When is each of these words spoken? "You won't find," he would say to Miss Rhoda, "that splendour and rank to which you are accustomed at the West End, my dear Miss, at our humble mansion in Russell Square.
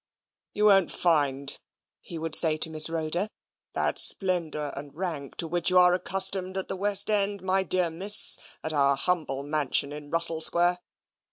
"You 0.55 0.65
won't 0.65 0.89
find," 0.89 1.59
he 1.99 2.17
would 2.17 2.33
say 2.33 2.57
to 2.57 2.71
Miss 2.71 2.89
Rhoda, 2.89 3.29
"that 3.75 3.99
splendour 3.99 4.73
and 4.75 4.95
rank 4.95 5.35
to 5.35 5.47
which 5.47 5.69
you 5.69 5.77
are 5.77 5.93
accustomed 5.93 6.57
at 6.57 6.69
the 6.69 6.75
West 6.75 7.11
End, 7.11 7.43
my 7.43 7.61
dear 7.61 7.91
Miss, 7.91 8.39
at 8.63 8.73
our 8.73 8.95
humble 8.95 9.43
mansion 9.43 9.93
in 9.93 10.09
Russell 10.09 10.41
Square. 10.41 10.79